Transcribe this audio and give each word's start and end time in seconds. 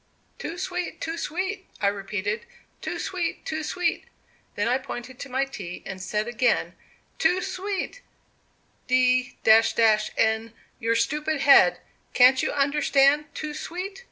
"'Too 0.39 0.57
sweet, 0.57 0.99
too 0.99 1.15
sweet,' 1.15 1.67
I 1.79 1.85
repeated, 1.85 2.47
'too 2.81 2.97
sweet, 2.97 3.45
too 3.45 3.61
sweet.' 3.61 4.05
Then 4.55 4.67
I 4.67 4.79
pointed 4.79 5.19
to 5.19 5.29
my 5.29 5.45
tea, 5.45 5.83
and 5.85 6.01
said 6.01 6.27
again, 6.27 6.73
'Too 7.19 7.39
sweet, 7.39 8.01
d 8.87 9.37
n 9.45 10.53
your 10.79 10.95
stupid 10.95 11.41
head, 11.41 11.81
can't 12.15 12.41
you 12.41 12.51
understand 12.51 13.25
too 13.35 13.53
sweet? 13.53 13.99